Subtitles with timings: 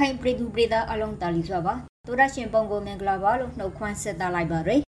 [0.00, 1.74] ခိုင်ပြည်သူပြည်သားအလုံးတာလီစွာပါ
[2.06, 4.80] တို့ရရှင်ပုံကိုမင်္ဂလာပါလို့နှုတ်ခွန်းဆက်သလိုက်ပါရယ်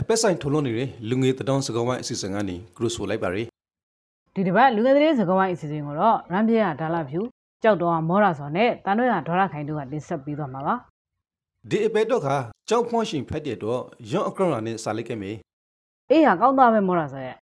[0.00, 3.46] အပက်ဆိုင်ထုံလုံးနေတဲ့လူငယ်တတောင်းစကားဝိုင်းအစီအစဉ်ကနေကရုဆိုလိုက်ပါရယ်
[4.34, 7.20] ဒီတစ်ပတ်လူငယ်သတင်းစကားဝိုင်းအစီအစဉ်ကိုတော့ရန်ပြရဒါလာဖြူ
[7.62, 10.74] ကြောက်တော်မောရာစောနဲ့တန်တော့ရဒေါရခိုင်တို့ကတင်ဆက်ပြီးသွားမှာပါ
[11.70, 12.36] ဒီအပက်တော့ခါ
[12.68, 13.80] ကြောက်ဖွန့်ရှင်ဖက်တဲ့တော့
[14.10, 15.30] ရွန်အကရောင်းနဲ့စာလိုက်ခဲ့မေ
[16.10, 17.36] အေးဟာကောင်းသားပဲမောရာစောရဲ့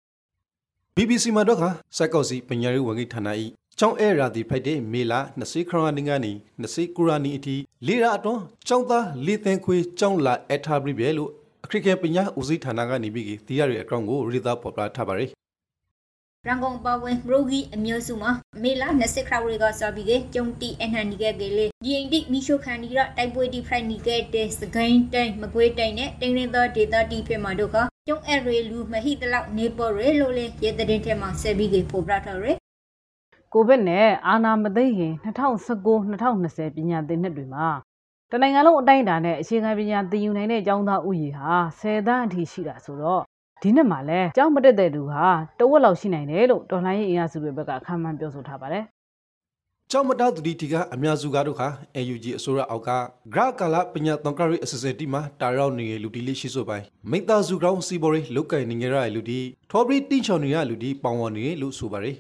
[0.97, 3.29] BBC မှာတော့ခါစက်ကောက်စီပညာရေးဝန်ကြီးဌာန၏
[3.83, 11.31] ကျောင်းအဲရာဒီဖိုက်တဲ့မေလာ20ခရနီကနေ20ကူရာနီအထိလေရာအတွန်းကျောင်းသားလေးသင်ခွေကျောင်းလာအထားပြီးပဲလို့
[11.65, 15.31] အခရိကပညာဦးစီးဌာနကနေပြီးတီးရရဲ့အကောင့်ကိုရီသာပေါ်ပြထားပါရယ်
[16.47, 18.31] ရန်ကုန်ပါဝင်မရိုဂီအမျိုးစုမှာ
[18.63, 27.77] မေလာ20ခရဝရီကစားပြီးကကျုံတီအနှန်နီကကလေးဒီအိန္ဒိမီရှိုခန်နီရတိုက်ပွဲဒီဖရိုက်နီကတဲ့စကိုင်းတိုင်းမကွေးတိုင်းနဲ့တင်းရင်းသောဒေတာတီဖေမှာတို့က
[28.09, 32.59] ကျုံအဲရီလူမဟိတလောက်နေပေါ်ရဲလို့လေရဲတဲ့တဲ့ထဲမှာဆက်ပြီးကပို့ပြထားရယ်
[33.55, 37.67] ကိုဗစ်နဲ့အာနာမသိခင်2019-2020ပညာသင်နှစ်တွေမှာ
[38.31, 43.23] တနိုင်ငံလုံးအတိုင်းအတာနဲ့အခြေခံပညာသင်ယူနိုင်တဲ့ကျောင်းသားဥယျာဟာ10တန်းအထိရှိတာဆိုတော့
[43.63, 45.27] ဒီနှစ်မှာလဲကျောင်းမတက်တဲ့သူဟာ
[45.59, 48.85] တဝက်လောက်ရှိနိုင်တယ်လို့တော်လှန်ရေးအင်အားစုတွေဘက်ကခံမှန်းပြောဆိုထားပါတယ်
[49.91, 52.91] ကျောင်းမတော်သူတီကအများစုကတော့ခါ AUG အစိုးရအောက်က
[53.35, 62.17] ဂရကာလာပညာတန်ကရီအစစတီမှာတာရောက်နေလူတီလေးရှိဆိုပိုင်းမိသားစုကောင်းစီဘော်ရီလုတ်ကင်နေကြရလူတီထော်ဘရီတင်းချောင်နေရလူတီပေါင်ဝနေလို့ဆိုပါရယ်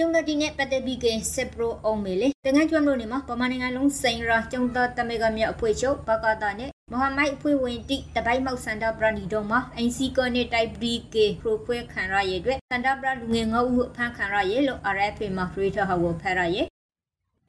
[0.00, 16.66] ကျုံတီနဲ့ပတ်သက်ပြီးကဆက်ပရိုအောင်မေလေတငန်းကျွမ်းလို့နေမှာပမာနိုင်ငံလုံးစိန်ရာကျုံသားတမေကမြေအဖွဲ့ချုပ်ဘကာတာနဲ့မဟာမိုက်အဖွဲ့ဝင်တိတပိုက်မောက်စန္ဒပရနီတုံးမှာ NC ကနေတိုက်ဘရီကေပရိုခွဲခံရရဲ့အတွက်စန္ဒပရလူငယ်ငေါဦးအဖမ်းခံရရဲ့လို့ RFA မှာဖရီထဟောဖရရဲ့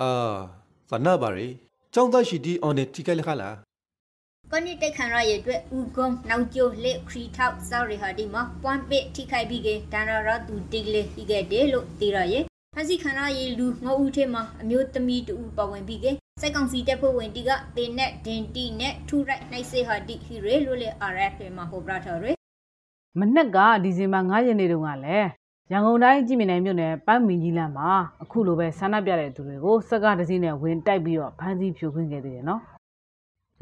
[0.02, 0.12] အာ
[0.90, 1.54] သနာပါရယ်
[1.94, 3.50] ကျောင်းသားရှိတီအော်နေတီကဲလခလာ
[4.54, 12.44] ကနိတက်ခံရရဲ့အတွက်ဥကုံနောက်ကျိုးလက်ခရီထောက်စောရီဟာဒီမှာပွမ်ပစ်ထိခိုက်ပြီးကဒန်ရာရသူတိလေပြီးခဲ့တယ်လို့သိရရဲ့
[12.74, 16.06] ဖန်စီခံရရဲ့လူငေါဦးထဲမှာအမျိုးသမီးတူပါဝင်ပြီးက
[16.42, 22.38] စက်ကောင်စီတပ်ဖွဲ့ဝင်တီကတင်နဲ့ဒင်တီနဲ့ထူရိုက်နိုင်စေဟာဒီဟီရဲလို့လေ RFA မှာဟောပြထားရယ်
[23.20, 25.30] မနက်ကဒီဇင်ဘာ9ရက်နေ့တုန်းကလည်း
[25.72, 27.92] ရန်ကုန်တိုင်းကြည်မြင်နိုင်မြို့နယ်ပန်းမင်ကြီးလမ်းမှာ
[28.24, 32.62] အခုလိုပဲဆန္ဒပြတဲ့သူတွေကိုစက်ကားတစ်စီးနဲ့ဝင်တိုက်ပြီးတော့ဖမ်းဆီးဖြိုခွင်းခဲ့သေးတယ်နော်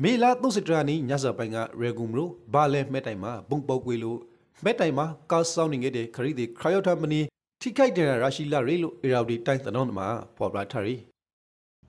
[0.03, 4.19] မေလာသုစတရာနီညဇပိုင်ကရေဂုံမလို့ဘာလဲမဲတိုင်မှာဘုံပေါက်ကွေလို့
[4.63, 7.21] မဲတိုင်မှာကားဆောင်နေခဲ့တဲ့ခရီးသည်ခရယောထမနီ
[7.61, 10.99] ထိခိုက်တဲ့ရရှိလာရေလို့အေရာဒီတိုင်းတနောင်းမှာပေါ်ပြထားရယ်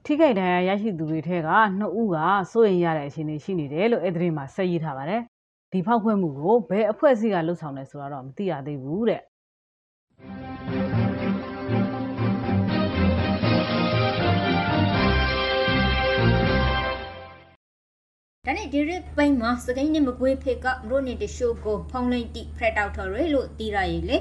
[0.05, 1.49] ထိခိုက်ဒဏ်ရာရရှိသူတွေထဲက
[1.79, 2.17] နှစ်ဦးက
[2.53, 5.23] စိုးရင်ရတဲ့အခြေအနေရှိနေတယ်လို့အဲ့ဒီမှာဆက်ရေးထားပါတယ်
[5.73, 9.23] ဒီဖောက်ခွဲမှုကိုဘယ်အဖွဲ့အစည်းကလှုပ်ဆောင်လဲဆိုတာတော့မသိရသေးဘူးတဲ့
[18.51, 24.17] ဒါနဲ့ဒီရပိန်မှာစကိုင်းနဲ့မကွေးဖေကမရိုနေတရှိုးကိုဖုံးလိမ့်တိဖရက်တောက်ထော်ရယ်လို့သိရရဲ့လေ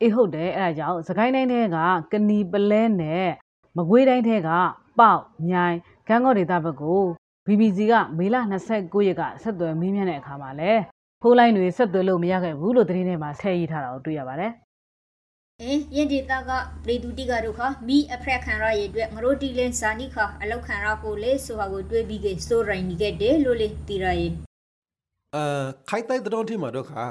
[0.00, 1.78] အေးဟုတ်တယ်အဲ့ဒါကြောင့်စကိုင်းတိုင်းထဲက
[2.12, 3.28] ကနီပလဲနဲ့
[3.76, 4.50] မကွေးတိုင်းထဲက
[4.98, 5.76] ပေါက်မြိုင်
[6.08, 7.00] ကန်းကော့ဒေသဘက်ကို
[7.46, 8.36] BBC ကမေလ
[8.72, 10.72] 29ရက်ကဆက်သွယ်မေးမြန်းတဲ့အခါမှာလဲ
[11.22, 14.52] ဖိုးလိုင်းတွေဆက်သွယ်လို့မရခဲ့ဘူးလို့သတင်းထဲမှာထည့်ရေးထားတာကိုတွေ့ရပါတယ်
[15.62, 16.50] အင်းရင်ဒေတာက
[16.84, 24.32] ပရိဒူတိကတို့ခမီအဖရက်ခံရရဲ့အတွက်ငရိုတီလင်းဇာနိခအလောက်ခံရဖို့လေဆိုဟာကိုတွေးပြီးကစိုးရိုင်းနေခဲ့တယ်လို့လေသိရရဲ့
[25.36, 27.04] အာခိုက်တိုက်တတော်ထီမှာတော့ခါ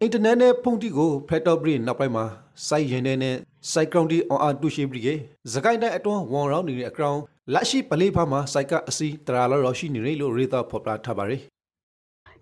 [0.00, 2.24] အင်တာနက်နဲ့ဖုန်တီကိုဖက်တော့ဘရီနောက်ပိုင်းမှာ
[2.68, 3.36] စိုက်ရင်တဲ့နဲ့
[3.72, 5.08] စိုက်ကောင်တီအွန်အားတူရှိဘရီက
[5.52, 7.18] စကိုင်းတိုင်းအတွန်းဝန်ရောင်းနေတဲ့အကောင်
[7.52, 11.40] လက်ရှိပလေးဖာမှာစိုက်ကအစီတရာလောရရှိနေတယ်လို့ရေတာဖော်ပြထားပါရယ်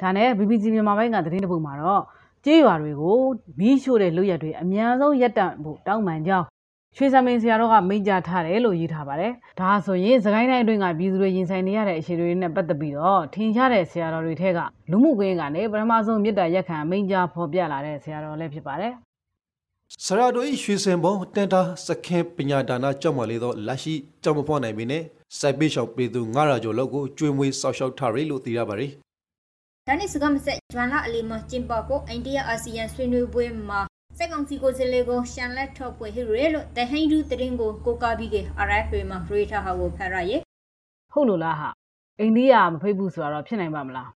[0.00, 2.02] ဒါနဲ့ BBC မြန်မာပိုင်းကသတင်းတစ်ပုဒ်မှာတော့
[2.46, 3.18] ကြေးရွာတွေကို
[3.58, 6.46] မီးရှို့တဲ့လုပ်ရက်တွေအများဆုံးရပ်တန့်ဖို့တောင်းပန်ကြောင်း
[6.96, 14.58] ရွှေစမင်းဆရာတော်ကမိန့်ကြားထားတယ်လို့ရေးထားပါတယ်။ဒါဆိုရင်စကိုင်းတိုင်းအတွင်းကပြည်သူတွေရင်ဆိုင်နေရတဲ့အခြေအနေတွေနဲ့ပတ်သက်ပြီးတော့ထင်ရှားတဲ့ဆရာတော်တွေထဲက
[14.90, 18.92] လူမှုကွင်းကနေပထမဆုံးမြစ်တာရက်ခံမိန့်ကြားဖော်ပြလာတဲ့ဆရာတော်လည်းဖြစ်ပါတယ်
[20.06, 25.02] ဆရာတို့ဤရွှေစင်ဘုံတန်တာစခင်ပညာဒါနာကြောက်မလေးတော့လက်ရှိကြောက်မဖွားနိုင်ပြီနဲ့
[25.38, 28.92] စိုက်ပေးရှောင်ပေးသူ900ကျော်လောက်ကိုကျွေးမွေးဆောက်ရှောက်ထားရလို့သိရပါရယ်
[29.88, 33.80] ဒါနဲ့စကမဆက်ဂျွမ်လာအလီမကျင်ပကိုအိန္ဒိယအာဆီယံဆွေးနွေးပွဲမှာ
[34.18, 38.36] စက်ကောင်စီကိုစလေကိုရှန်လက်ထော့ပွဲဟီရဲလို့တဟိန်ဒူတရင်ကိုကိုကာပြီးက
[38.68, 40.40] RFA မှာရေထားဟာကိုဖရရဲ့။
[41.12, 41.68] ဟုတ်လို့လားဟာ
[42.20, 44.10] အိန္ဒိယမဖိတ်ဘူးဆိုတာတော့ဖြစ်နိုင်ပါမလား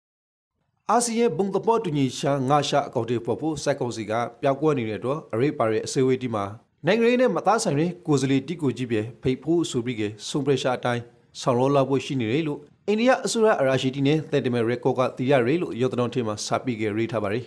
[0.91, 4.13] အာဆီယံဘုံတပေါ်တူညီရှာငါရှာအကောင့်တွေပေါ်ဖို့စိုက်ကောင်စီက
[4.43, 6.45] ပြောက်ကွက်နေတဲ့တော့အရေးပါတဲ့အစည်းအဝေးဒီမှာ
[6.87, 11.03] နိုင်ငံရေးနဲ့မသားဆိုင်တဲ့ကိုယ်စားလှယ်တီကိုကြီးပဲဖိတ်ဖို့ဆိုပြီးကဆွန်ပရက်ရှာအတိုင်း
[11.41, 17.45] ဆောင်ရောလာဖို့ရှိနေတယ်လို့အိန္ဒိယအစိုးရအရာရှိတီနဲ့တဲ့တမဲရက်ကော့ကတီရရဲလို့ရော်တနောင်ထေမှာစာပြီးကရေးထားပါရယ်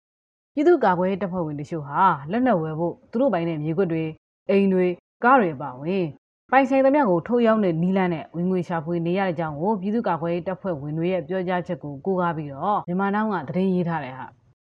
[0.54, 4.04] ။ပြည်သူ့ကာကွယ်ရေးတပ်ဖွဲ့ဝင်တချို့ဟာလက်နက်ဝယ်ဖို့သူတို့ပိုင်တဲ့မြေခွက်တွေ
[4.50, 4.86] အိမ်တွေ
[5.24, 6.04] ကားတွေပါဝင်
[6.52, 14.26] ပိုင်ဆိုင်သမျှကိုထုတ်ရောင်းတဲ့နီးလန်းနဲ့ဝင်ငွေရှာဖွေနေရတဲ့အကြောင်းကိုပြည်သူ့ကာကွယ်ရေးတပ်ဖွဲ့ဝင်တွေရဲ့ပြောကြားချက်ကိုကိုးကားပြီးတော့မြန်မာနောက်ကသတင်းရေးထားတယ်ဟာ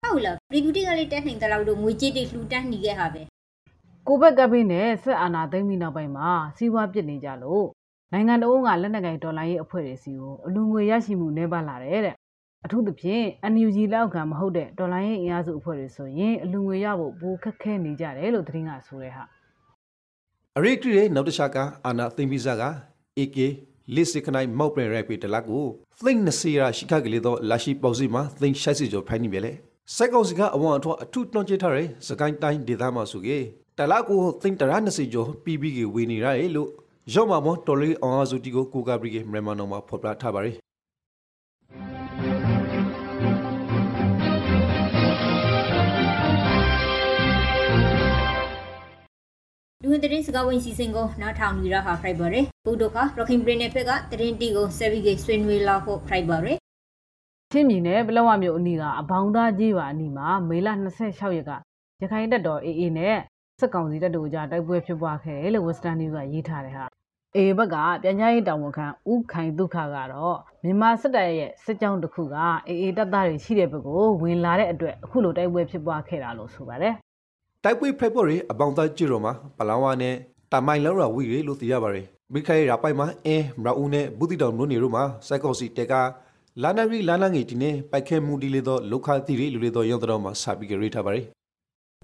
[0.04, 3.22] ဟုတ်လားပရီဂူတီကလေးတက်နိုင်တဲ့လောက်တော့ငွေကြေးတွေလှူဒန်းနေခဲ့ဟာပဲ
[4.08, 7.66] ကိုဘက်ကပ်ပြီးနဲ့ဆက်အာဏာသိမ်းပြီးနောက်ပိုင်းမှာစီးပွားပြစ်နေကြလို့
[8.16, 12.16] နိုင်ငံတော်ကလက်နက်ကိုင်ဒေါ်လာရေးအဖွဲ့တွေစီကိုအလူငွေရရှိမှုနှဲပါလာတယ်တဲ့
[12.66, 19.24] အထူးသဖြင့် NUG လောက်ခံမဟုတ်တဲ့ဒေါ်လာရေးအင်အားစုအဖွဲ့တွေဆိုရင်အလူငွေရဖို့ပိုခက်ခဲနေကြတယ်လို့သတင်းကဆိုတဲ့ဟာ
[20.58, 22.64] အရိကရီရဲ့နောက်တစ်ချက်ကအာနာသိမ့်ပိဇာက
[23.20, 23.38] AK
[23.96, 25.66] လစ်စခနိုင်မောက်ပရင်ရိုက်ပေတလကို
[26.06, 29.52] သိမ့်နစီရာရှိခကလေးတော့လာရှိပေါ့စီမှာသိမ့်ရှိုက်စီကျော်ဖိုင်းနေပဲလေ
[29.96, 33.38] စိုက်ကောင်စီကအဝန်အထောအထုတွန့်ကျထားတဲ့စကိုင်းတိုင်းဒေသမှာဆိုကေ
[33.78, 36.70] တလကိုသိမ့်တရာနစီကျော် PB ကဝေနေရတယ်လို့
[37.12, 40.56] ရော့မမောတော်လီအောင်အစုတီကိုကိုကပရီကမြန်မာနော်မှာဖော်ပြထားပါတယ်
[49.82, 56.58] လူဝင်သတင်းစကားဝင်စီစဉ်ကိုနားထောင်နေရဟာဖိုက်ပါရယ်ဘုဒ္ဓခရခိုင်ပြည်နယ်ဘက်ကသတင်းတီကိုဆက်ပြီးဆွေးနွေးလာဖို့ဖိုက်ပါရယ်
[57.52, 60.68] ချင်းမြင်နဲ့ပလောဝမြို့အနီးကအဘောင်းသားကြီးပါအနီးမှာမေလ
[61.04, 61.52] 26ရက်က
[62.02, 63.18] ရခိုင်တပ်တော် AA နဲ့
[63.60, 66.86] စစ်ကောင်စီတပ်တို့ကြားတိုက်ပွဲဖြစ်ပွားခဲ့တယ်လို့ Western News ကရေးထားတယ်ဟာ
[67.38, 72.38] AA ဘက်ကပြန်ကြားရေးတာဝန်ခံဦးခိုင်ဒုက္ခကတော့မြန်မာစစ်တပ်ရဲ့စစ်ကြောင်းတစ်ခုက
[72.70, 76.94] AA တပ်သားတွေရှိတဲ့ဘက်ကိုဝင်လာတဲ့အတွက်အခုလိုတိုက်ပွဲဖြစ်ပွားခဲ့တာလို့ဆိုပါတယ်
[77.64, 80.16] တိုက်ပွဲဖိုက်ပေါ်ရီအပေါင်းသားကြည့်တော့မှာပလောင်ဝါနဲ့
[80.52, 85.94] တမိုင်လောက်ရဝီရီလို့သိရပါတယ်မိခိုင်ရာပိုက်မှာအင်းမရာဦးနဲ့ဘူးတီတောင်မြို့နေတို့မှာစိုက်ကောက်စီတက်က
[86.64, 91.26] လာနာရီလာနာငီတီနဲ့ပိုက်ခဲမှုဒီလေတော့လောက်ခတိရီလူလေတော့ရောက်တော့မှာစာပြီးကြရထားပါတယ်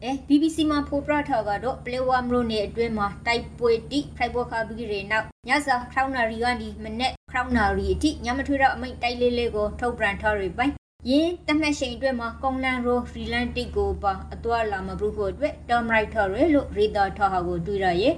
[0.03, 10.73] အဲ BBC မှာဖော်ပြထားကတော့ပလေဝါမရိုနယ်အတွင်းမှာတိုက်ပွဲတိဖိုက်ဘောခါပြီးရေနောက်ညစာခေါင်းနာရီကနေမနေ့ခေါင်းနာရီအထိညမထွေးတော့အမိတ်တိုက်လေးလေးကိုထုတ်ပြန်ထားရပိုင်း
[11.09, 18.13] ယင်းတမက်ရှိန်အတွက်မှာကွန်လန်ရိုရီလန်တစ်ကိုပါအသွာလာမဘူးဖို့အတွက်တော်မရိုက်ထော်ရလို့ရေတာထော်ဟာကိုတွေ့ရရဲ့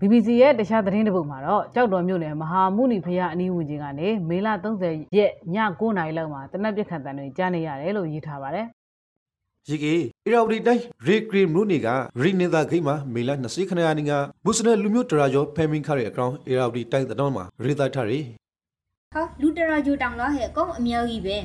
[0.00, 4.48] BBC ရဲ့တခြားသတင်းတစ်ပုဒ်မှာတော့ကြောက်တော်မြို့နယ်မဟာမုနီဖရာအနီးဝင်ကြီးကနေမေလ
[4.84, 8.66] 30ရက်ည9:00နာရီလောက်မှာတနက်ပြက်ခတ်တန်တွေကြားနေရတယ်လို့ရေးထားပါတယ်
[9.70, 9.94] ရီကေ
[10.26, 11.88] အရာဝတီတိုင်းရေကရီမြို့နေက
[12.22, 14.12] ရီနေတာဂိတ်မှာမေလ20ခဏရနေက
[14.44, 18.20] မွတ်စလင်လူမျိုးတရာကျော်ဖဲမင်းခါရဲ့အကောင်အရာဝတီတိုင်းတော်မှာရေသားထားရီ
[19.14, 21.36] ဟာလူတရာဂျိုတောင်လာဟဲ့ကောင်းအများကြီးပဲ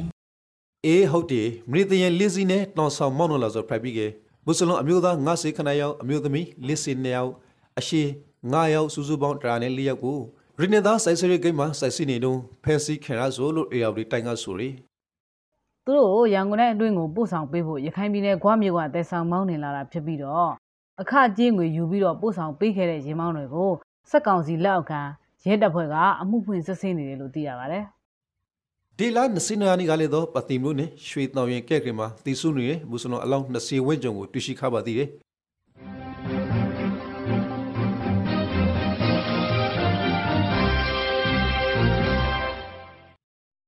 [0.85, 3.99] အေးဟုတ်တယ်မရီတယန်လီစီနဲ့တောင်ဆောင်မောင်းလို့လာဆိုဖရိုက်ပြီးက
[4.45, 7.31] မွတ်စလင်အမျိုးသား90ခဏရောက်အမျိုးသမီးလစ်စီ2ယောက်
[7.79, 8.01] အရှိ
[8.43, 10.19] 9ယောက်စုစုပေါင်းတရာနဲ့4ယောက်ကို
[10.59, 14.69] ရီနေတာစိုက်စရီဂိတ်မှာစိုက်စီနေတော့ဖဲစီခင်ရဆိုလို့အရာဝတီတိုင်းကဆိုရီ
[15.85, 20.51] သူတို့ရန်ကုန်နဲ့အတွင်းကိုပို့ဆောင်ပေးဖို့ရခိုင်ပြည်နယ်ဂွမြို့ကတဲဆောင်မောင်းနေလာတာဖြစ်ပြီးတော့
[21.01, 23.71] အခကြေးငွေယူပြီးတော့ပို့ဆောင်ပေးခဲ့တဲ့ရင်မောင်းတွေကို
[24.09, 25.01] စက်ကောင်စီလက်အောက်ခံ
[25.47, 27.83] ရဲတပ်ဖွဲ့ကအမှုဖွင့်စစ်ဆေးနေတယ်လို့သိရပါတယ်
[28.97, 35.09] ဒီလာနစီနာနီကလည်းတော့ပတိမလို့နဲ့ရွှေတောင်ရင်ကဲ့ကရမှာတီစုနေမွတ်စလင်အလောင်း20ဝန်းကျင်ကိုတွေ့ရှိခပါသေးတယ်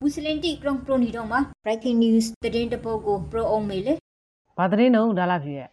[0.06, 3.94] မွတ်စလင်တိကရုံပရိုနီတော့မှာ breaking news သတင်းတပုတ်ကိုပရိုအောင်မေလေ။
[4.58, 5.70] ဘာသတင်းတော့ဒါလာဖြစ်ရဲ့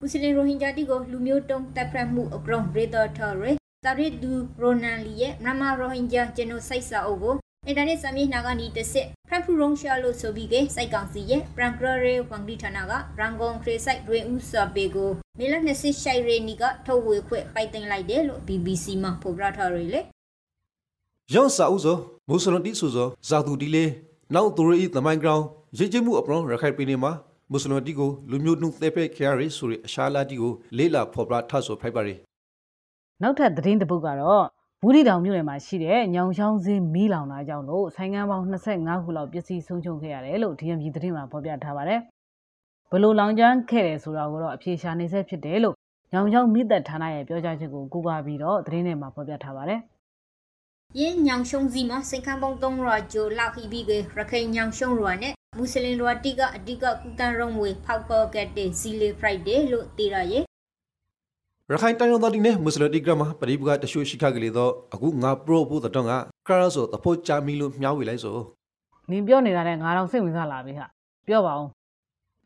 [0.00, 3.44] မွတ်စလင်ရိုဟင်ဂျာတိကိုလူမျိုးတုံးတပ်ဖက်မှုအကရုံရေတော်ထော်ရ
[3.84, 7.34] တာရစ်ဒူရိုနန်လီရဲ့မြန်မာရိုဟင်ဂျာဂျနိုဆိုက်စာအုပ်ကို
[7.66, 20.00] အင်တာနက်စာမျက်နှာကနေတစ်စစ်ဖရန်ဖူရုံရှာလို့ဆိုပြီးကစိုက်ကောင်စီရဲ့ပရန်ဂရရေဝန်ဒီဌာနကရန်ကုန်ခရစိုက်တွင်ဦးစာပေကိုမေလ20ရှိုင်ရီနီကထုတ်ဝေခွင့်ပိုက်တင်လိုက်တယ်လို့ BBC မှာဖော်ပြထားရလေ
[21.34, 21.96] ရောင်းစာဥသော
[22.28, 23.84] မွတ်စလင်တိဆိုသောဇာတူတီလေ
[24.34, 25.42] နောက်သူရီသမိုင်းကောင်
[25.78, 27.12] ရည်ကျမှုအပရောရခိုင်ပြည်နယ်မှာ
[27.50, 32.14] မွတ်စလင်တိကိုလူမျိုးနှုတ်သက်ဖက်ခရရီဆိုတဲ့အရှာလာတိကိုလေးလာဖော်ပြထဆိုဖိုက်ပါရီ။
[33.22, 34.44] နောက်ထပ်သတင်းတစ်ပုဒ်ကတော့
[34.82, 42.00] ဘူးဒီတောင်မြို့နယ်မှာရှိတဲ့ညောင်ချောင်းစင်းမီးလောင်တာကြောင့်လို့ဆိုင်ငံပေါင်း25ခုလောက်ပျက်စီးဆုံးရှုံးခဲ့ရတယ်လို့ DMG သတင်းမှာဖော်ပြထားပါတယ်။
[42.90, 45.74] ဘလို့လောင်ကျွမ်းခဲ့တယ်ဆိုတာကိုတော့အဖြေရှာနေဆဲဖြစ်တယ်လို့
[46.12, 49.80] ညောင်ချောင်းမိသက်ဌာနရဲ့ပြောကြားချက်ကိုကူးကားပြီးတော့သတင်းထဲမှာဖော်ပြထားပါတယ်။
[51.00, 60.42] ယင်းညောင်ရှုံစီမှာစင်ကန်းပေါင်း3ရာဂျိုလောက်ဟီဘီကရခိုင်ညောင်ရှုံရွာနဲ့မွတ်စလင်ရွာတိကအဓိကကုတန်ရုံဝေဖောက်ပေါ်ကက်တဲ့ဇီလီဖရိုက်ဒေးလို့တည်ရရဲ့
[61.70, 65.96] ရခိုင်တိုင်းတော်တီနဲ့မွတ်စလင်တိကရမှာပရိပကတရှိုရှိခကလေးတော့အခုငါပရိုဖို့တော့က
[66.48, 68.36] ကရဆိုတဖို့ချာမီလို့မြှောက်ဝေလိုက်ဆို
[69.10, 70.86] နင်ပြောနေတာနဲ့ငါတော့စိတ်ဝင်စားလာပြီဟာ
[71.28, 71.75] ပြောပါဦး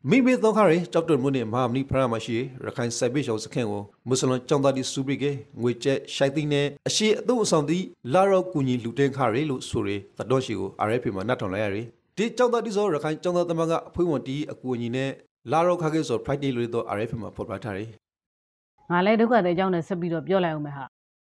[0.09, 5.31] မိမိသောခရီတောက်တွန်မှုနဲ့မဟာမနီဖရမှာရှိရခိုင်စိုက်ပိရှောင်းစခန့်ကိုမွတ်စလွန်ကြောင်းသားတိစုပိကေ
[5.61, 7.79] ငွေကျက်ရှိုက်သိနဲ့အရှိအသူအဆောင်တိ
[8.13, 11.77] လာရောက်ကူညီလူတင်ခရီလို့ဆိုရသတော်ရှိကို RFP မှာနှတ်ထွန်လိုက်ရရ
[12.17, 15.09] ဒီကြောင်းသားတိစောရခိုင်ကြောင်းသားသမကအဖွင့်ဝန်တီအကူအညီနဲ့
[15.51, 17.79] လာရောက်ခခဲ့ဆို Friday လို့တော့ RFP မှာဖော်ပြထားရ
[18.91, 20.85] ငါလည်းဒုက္ခတဲ့အကြောင်းနဲ့ဆက်ပြီးတော့ပြောလိုက်အောင်မယ်ဟာ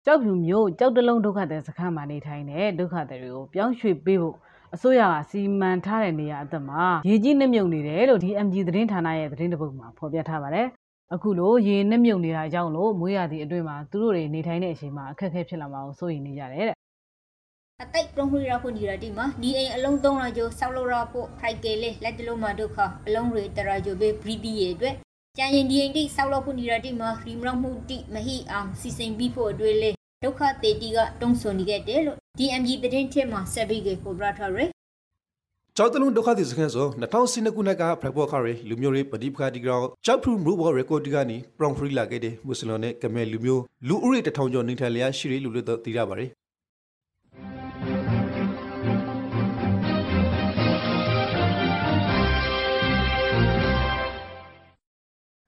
[0.05, 4.35] ကြောက်ဖြူမျိုးကြောက်တလုံးဒုက္ခတဲ့စခန်းမှာနေထိုင်တဲ့ဒုက္ခတွေကိုပြောင်းရွှေ့ပေးဖို့
[4.75, 10.67] အစိုးရကစီမံထားတဲ့နေရာအသက်မှာရေကြီးနှမြုပ်နေတယ်လို့ DMG သတင်းဌာနရဲ့သတင်းတစ်ပုဒ်မှာဖော်ပြထားပါတယ်
[11.13, 16.77] အခုလိုရေနှမြုပ်နေတာကြောင့်လို့မွေးရသည့်အတွင်းမှာသူတို့တွေနေထိုင်တဲ့အချိန်မှာအခက်အခဲဖြစ်လာမှာကိုစိုးရိမ်နေကြတယ်တဲ့
[17.83, 24.95] အတိတ်ပရုံခရီရာဖို့ဒီရတိမှာဒီအိမ်အလုံး3ရာဂျိုဆောက်လို့ရဖို့ဖိုက်ကလေးလက်တလုံးမှာဒုက္ခအလုံးတွေတရာဂျိုဘေဘရီဒီရဲ့အတွက်
[25.37, 29.91] ကျန်ရင်ဒီအိမ်တိဆောက်လို့ဖို့ဒီရတိမှာရီမရမှုတိမဟိအောင်စီစဉ်ပြီးဖို့အတွက်လေ
[30.25, 34.69] ဒုက္ခတေတီကတုံးဆွန်နေခဲ့တယ်လို့ DMG သတင်းထစ်မှာဆက်ပြီးပေါ်ပြထားရယ်
[35.77, 46.29] ကျောက်တလုံးဒုက္ခသည်စခန်းဆို2012ခုနှစ်ကဖရက်ပေါ်ခါရီလူမျိုးရေးပဋိပက္ခဒီကောင်ကျောက်ဖရူမူဘော်ရကော်ဒီကနေပရောင်ဖရီလာခဲ့တဲ့မွတ်စလင်နဲ့ကမဲလူမျိုးလူဦးရေတထောင်ကျော်နေထိုင်လျက်ရှိရလူလို့သိရပါတယ်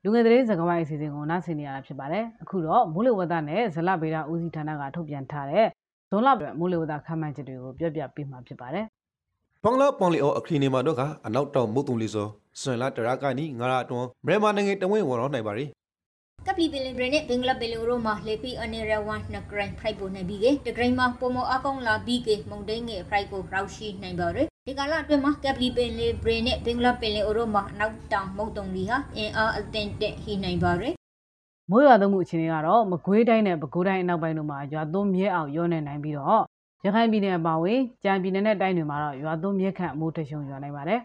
[0.04, 5.68] လူငယ်သတင်းစကားဝိုင်းအစီအစဉ်ကိုနားဆင်နေရတာဖြစ်ပါတယ်အခုတော့မိုးလေဝသနဲ့ဇလဗေဒဦးစီးဌာနကထုတ်ပြန်ထားတဲ့
[6.10, 6.30] ဇွန်လ
[6.60, 8.86] မိုးလေဝသခန့်မှန်းချက်တွေကိုပြောပြပေးမှာဖြစ်ပါတယ်
[9.64, 12.28] ဘင်္ဂလားပွန်လီအောအခရီနေမှာတော့ကအနောက်တောင်မုတ်တုံလီစော
[12.62, 15.66] ဆွန်လာတရာကနီငါရအတွန်းမြန်မာနိုင်ငံတဝင်းဝန်တော်နိုင်ပါရီ
[16.48, 30.96] ကပလီပလင်ဘရနဲ့ဘင်္ဂလားပလင်ရိုမှာလေပီအနေရဝန်နဂရိုင်းဖရိုက်ပေါ်နေပြီးကတဂရိုင်းမှာပုံမအကောင်လာပြီးကမုန်တိုင်းငယ်ဖရိုက်ကိုရောက်ရှိနိုင်ပါရယ် ဒီကလာအတွင်းမှာကပလီပင်လေဘရနဲ့ဘင်္ဂလားပလင်ရိုမှာနောက်တောင်မုတ်တုံလီဟာအင်အားအသင့်တက်ဟိနိုင်ပါရယ်
[31.70, 36.44] မိုးရွာသွန်းမှုအခြေအနေကတော့မကွေးတိုင်းနဲ့ပဲခူးတိုင်းအနောက်ပိုင်းတို့မှာရွာသွန်းမြဲအောင်ရောနေနိုင်ပြီးတော့
[36.86, 41.00] ရခိုင်ပြည်နယ်အပါအဝင်ကြံပြည်နယ်နဲ့တိုင်းတွေမှာတော့ရွာသွန်းမြဲခန့်အမိုးထရှုံရွာနိုင်ပါတယ်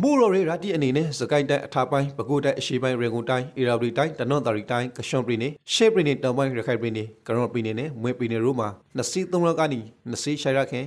[0.00, 10.86] မူရိုရီရာတီအနေနဲ့စကိုင်းတိုင်းအထာပိုင်းပဲခူးတိုင်းအရှေ့ပိုင်းရေကုန်တိုင်းအေရာဝတီတိုင်းတနော့တာရီတိုင်းကရှွန်ပြည်နယ်ရှေ့ပြည်နယ်တောင်ပိုင်းရခိုင်ပြည်နယ်ကရော့ပြည်နယ်နဲ့မွေပြည်နယ်တို့မှာနှစ်စီးသုံးလောက်ကနေနှစ်စီးရှိုင်ရခင်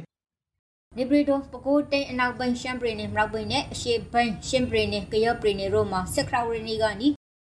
[0.97, 7.07] နေပြည်တော်ပကိုးတိန်အနောက်ပိုင်းရှမ်းပြည်နယ်မြောက်ပိုင်းနဲ့အရှေ့ပိုင်းရှမ်းပြည်နယ်ကရော့ပြည်နယ်တို့မှာစက်ခရဝရီနီကနေ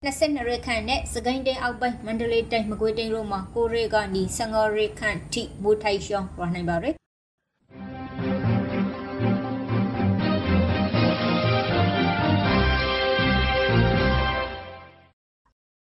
[0.03, 6.95] 22ရက်ခန့်နဲ့စကိုင်းတိုင်းအောက်ပိုင်းမန္တလေးတိုင်းမကွေးတိုင်းတို့မှာကိုရဲကနေ15ရက်ခန့်ထိမိုးထိုက်ရှောင်းရနိုင်ပါရယ်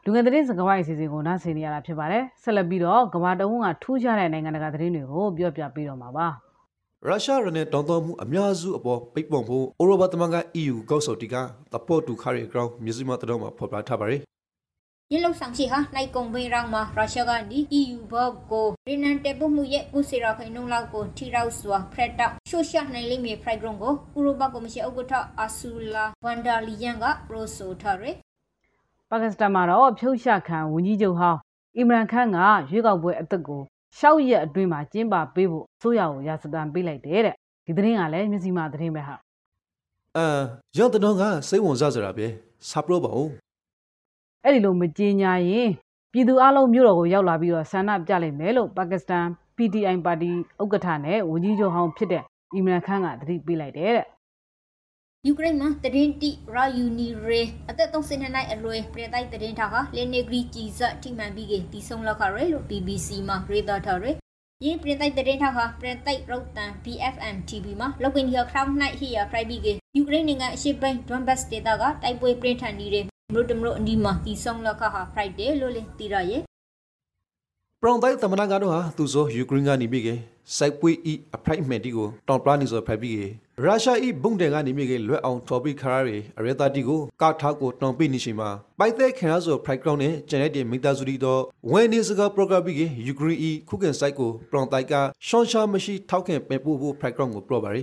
[0.04, 6.28] လူငယ်သတင်းစကားဝိုင်းအစီအစဉ်ကိုနားဆင်နေရတာဖြစ်ပါတယ်ဆက်လက်ပြီးတော့ကမ္ဘာတဝန်းကထူးခြားတဲ့နိုင်ငံတကာသတင်းတွေကိုပြောပြပေးတော့မှာပါ
[7.06, 11.34] ရုရှားရနဲ့တောင်းတမှုအများစုအပေါ်ပိတ်ပုံဖို့အိုရောဘသမန်က EU ကောက်ဆော်တီက
[11.72, 14.20] တပေါ်တူခါရီဂရောင်းမြစည်းမတော်မှာဖော်ပြထားပါတယ်
[15.12, 28.16] ရင်းလောက်ဆောင်ရှိဟာနိုင်ကုံဘေးရောင်းမှာရုရှားကဒီ EU ဘော့ကိုရင်းနန်တက်ဖို့မှုရဲ့ကုစီရခိုင်နှုံလောက်ကိုထီရောက်စွာဖရက်တောက်ရှိုရှာနိုင်လိမ့်မည်ဖရိုက်ဂရုံကိုဥရောပကော်မရှင်ဥက္ကဋ္ဌအာဆူလာဝန်ဒါလီယန်ကပရိုဆိုထားရယ်
[29.10, 31.38] ပါကစ္စတန်မှာတော့ဖြုတ်ရှခံဝန်ကြီးချုပ်ဟောင်း
[31.76, 32.38] အီမရန်ခန့်က
[32.70, 33.62] ရွေးကောက်ပွဲအသက်ကို
[33.96, 37.34] ရှောက်ရက်အတွင်းမှာကျင်းပပေးဖို့အစိုးရကိုရာဇသံပေးလိုက်တယ်တဲ့
[37.66, 39.14] ဒီသတင်းကလည်းမျက်စိမှသတင်းပဲဟာ
[40.16, 40.26] အာ
[40.78, 42.26] ရော့တတော်ကစိတ်ဝင်စားစရာပဲ
[42.70, 43.28] ဆပ်လို့ပါဦး
[44.44, 45.68] အဲ့ဒီလိုမကြေညာရင်
[46.12, 49.26] ပြည်သူအလုံးမြို့တော်ကိုရောက်လာပြီးတော့ဆန္ဒပြလိုက်မယ်လို့ပါကစ္စတန်
[49.56, 50.30] PTI ပါတီ
[50.62, 52.22] ဥက္ကဋ္ဌနဲ့ဝန်ကြီးချုပ်ဟောင်းဖြစ်တဲ့
[52.54, 54.06] အီမရန်ခန့်ကသတိပေးလိုက်တယ်တဲ့
[55.30, 64.16] ယူကရိန်းမှာတရင်တီရာယူနီရေအသက်32နှစ်အလွယ်ပြည်တိုက်တရင်ထားဟာလင်းနေဂရီကြီးစထိမှန်ပြီးကတီဆုံးလောက်ခရဲလို့ BBC မှာရေးသားထားတယ်။
[64.64, 69.66] ယင်းပြည်တိုက်တရင်ထားဟာပြည်တိုက်ရုတ်တန် BFM TV မှာလောက်ကင်ဒီခရောင်းနိုင်ဟီယာဖရိုက်ပြီးက
[69.96, 76.42] ယူကရိန်းနိုင်ငံအရှေ့ပိုင်းဒွန်ဘတ်ဒေသကတိုက်ပွဲပြင်းထန်နေတဲ့မလို့တမလို့အနီးမှာတီဆုံးလောက်ခဟာဖရိုက်တယ်လို့လည်းသိရရဲ့
[77.82, 80.08] ပရောင်တိုင်းသမနာကတော့ဟာသူဆိုယူကရိန်းကနေပြီးက
[80.56, 83.20] စိုက်ပွေးဤအဖရိုက်မန်တီကိုတောင်ပလာနီဆိုဖရိုက်ပြီးက
[83.64, 94.94] ရုရှားဤဘုံတယ်ကနေပြီးကလွတ်အောင်ထော်ပြီးခရာရီအရတာတီကိုကာထားကိုတောင်ပိနေရှိမှာပိုက်တဲ့ခင်အားဆိုဖရိုက်ကောင်နဲ့ဂျန်နက်တီမိသားစုတီတော့ဝဲနေစကပရိုဂရမ်ပြီးကယူကရိန်းဤခုကန်စိုက်ကိုပရောင်တိုက်က
[95.26, 97.82] ရှွန်ရှာမရှိထောက်ခင်ပဲပို့ဖို့ဖရိုက်ကောင်ကိုပရောပါရီ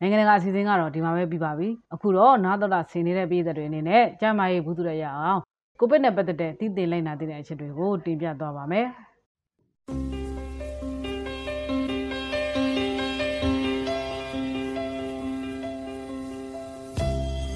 [0.00, 5.40] နိုင်ငံတကာအစီအစဉ်ကတော့ဒီမှာပဲပြီးပါပြီအခုတော့နားတော်တာဆင်နေတဲ့ပြည်သက်တွေအနေနဲ့ကျမ်းမာရေးဘူးသူရရအောင်
[5.78, 8.86] ကိုဗစ်နဲ့ပတ်သက်တဲ့တည်တည်လိုက်နာတဲ့အချက်တွေကိုတင်ပြသွားပါမယ်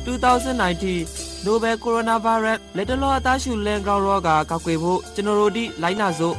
[0.05, 6.37] 2019 Nobel Coronavirus လက်တလောအသားရှူလန်ကောင်ရောဂါကောက်ွယ်ဖို့ကျွန်တော်တို့ဒီလိုင်းနာစို့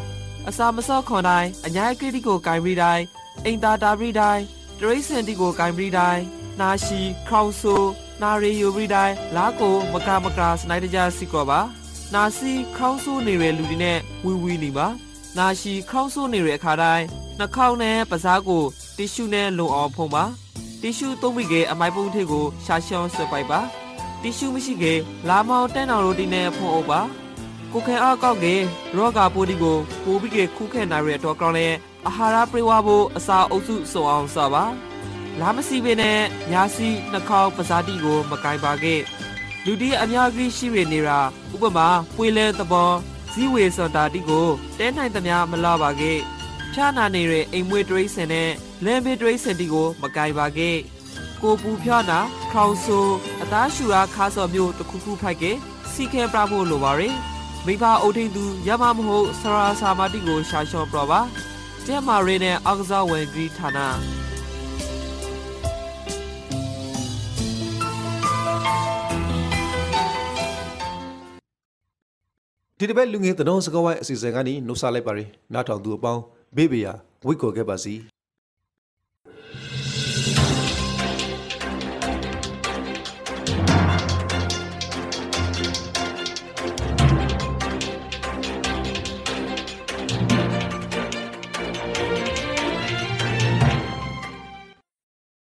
[0.50, 3.03] အစာမစော့ခွန်တိုင်းအညာကရတီကိုဂိုင်ပြီးတိုင်း
[3.45, 4.43] အိမ်သာတာပြီးတိုင်း
[4.79, 6.24] တရိစင်တီကိုဂိုင်ပြီးတိုင်း
[6.60, 7.75] နာရှိခေါင်ဆူ
[8.22, 11.60] နာရီယိုပြီးတိုင်းလာကိုမကမကစနိုက်တကြစီကောပါ
[12.13, 14.88] နာစီခေါင်းဆိုးနေတဲ့လူတွေနဲ့ဝီဝီနေပါ
[15.38, 17.05] နာရှိခေါင်းဆိုးနေတဲ့အခါတိုင်း
[17.39, 18.63] နှာခေါင်းနဲ့ပစားကို
[18.98, 20.24] တီရှူနဲ့လုံအောင်ဖုံးပါ
[20.82, 23.60] တီရှူသုံးပြီးကအမိုက်ပုံးထည့်ကိုရှာရှောင်းဆွဲပိုက်ပါ
[24.22, 24.86] တီရှူမရှိက
[25.29, 27.01] လာမောင်တန်းတော်ရိုတီနဲ့ဖုံးအုပ်ပါ
[27.72, 28.46] ကိုခဲအားကောက်က
[28.96, 31.67] ရောဂါပိုးဒီကိုပိုးပြီးကခုခဲနိုင်ရတော့ကောင်းလဲ
[32.07, 34.63] အာဟာရပြေဝဖို့အစာအုပ်စုစုံအောင်စပါ
[35.39, 36.21] လာမစီပင်နဲ့
[36.51, 39.01] ညာစီနှာခေါင်းပဇာတိကို မကင်ပါခဲ့
[39.65, 41.19] လူတီအများကြီးရှိရနေတာ
[41.53, 42.91] ဥပမာပွေလဲသဘော
[43.31, 44.47] ဇီဝေစတာတိကို
[44.77, 46.19] တဲနိုင်သမျှမလာပါခဲ့
[46.74, 48.50] ဖြာနာနေတဲ့အိမ်မွေးတရိစင်နဲ့
[48.83, 50.77] လမ်းဘေးတရိစင်တီကို မကင်ပါခဲ့
[51.41, 52.19] ကိုပူဖြာနာ
[52.51, 52.97] ခေါင်ဆူ
[53.41, 55.57] အသားရှူရာခါစော်မျိုးတခုခုဖိုက်ခဲ့
[55.91, 57.15] စီခဲပြဖို့လိုပါရယ်
[57.65, 61.21] မိဘအုတ်ထိန်သူရမမဟုတ်ဆရာစာမတိကိုရှာရှော့ပြပါ
[61.89, 63.80] ကျမရေနဲ့အောက်ကစားဝင်ကြီးဌာန
[72.80, 75.20] ဒီတစ်ပတ်လူငယ်သတော်စကားဝိုင်းအစီအစဉ်ကနေနှုတ်ဆက်လိုက်ပါရ
[75.54, 76.22] နားထောင်သူအပေါင်း
[76.56, 76.94] ဘေးဘေးယာ
[77.25, 77.94] ဝိတ်ခေါ်ခဲ့ပါစီ